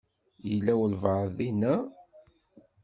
[0.49, 1.75] Yella walebɛaḍ dinna?